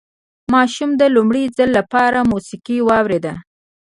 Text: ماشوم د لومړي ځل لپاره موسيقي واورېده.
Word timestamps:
ماشوم 0.53 0.89
د 0.97 1.03
لومړي 1.15 1.43
ځل 1.57 1.69
لپاره 1.79 2.27
موسيقي 2.31 2.77
واورېده. 2.83 3.33